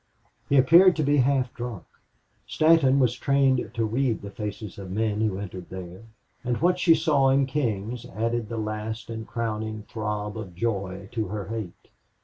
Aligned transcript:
He 0.49 0.57
appeared 0.57 0.95
to 0.95 1.03
be 1.03 1.17
half 1.17 1.53
drunk. 1.53 1.83
Stanton 2.47 2.97
was 2.97 3.13
trained 3.13 3.69
to 3.75 3.85
read 3.85 4.23
the 4.23 4.31
faces 4.31 4.79
of 4.79 4.89
men 4.89 5.21
who 5.21 5.37
entered 5.37 5.69
there; 5.69 6.01
and 6.43 6.57
what 6.59 6.79
she 6.79 6.95
saw 6.95 7.29
in 7.29 7.45
King's 7.45 8.07
added 8.07 8.49
the 8.49 8.57
last 8.57 9.11
and 9.11 9.27
crowning 9.27 9.83
throb 9.87 10.39
of 10.39 10.55
joy 10.55 11.07
to 11.11 11.27
her 11.27 11.49
hate. 11.49 11.89